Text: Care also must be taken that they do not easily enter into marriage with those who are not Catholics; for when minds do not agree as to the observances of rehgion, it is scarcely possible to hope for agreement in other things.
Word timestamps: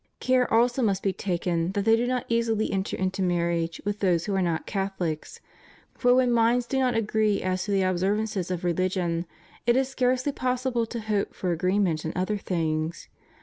Care 0.19 0.51
also 0.51 0.81
must 0.81 1.03
be 1.03 1.13
taken 1.13 1.73
that 1.73 1.85
they 1.85 1.95
do 1.95 2.07
not 2.07 2.25
easily 2.27 2.71
enter 2.71 2.97
into 2.97 3.21
marriage 3.21 3.79
with 3.85 3.99
those 3.99 4.25
who 4.25 4.33
are 4.33 4.41
not 4.41 4.65
Catholics; 4.65 5.39
for 5.93 6.15
when 6.15 6.31
minds 6.31 6.65
do 6.65 6.79
not 6.79 6.95
agree 6.95 7.43
as 7.43 7.65
to 7.65 7.71
the 7.71 7.83
observances 7.83 8.49
of 8.49 8.61
rehgion, 8.61 9.25
it 9.67 9.75
is 9.75 9.89
scarcely 9.89 10.31
possible 10.31 10.87
to 10.87 11.01
hope 11.01 11.35
for 11.35 11.51
agreement 11.51 12.03
in 12.03 12.13
other 12.15 12.39
things. 12.39 13.09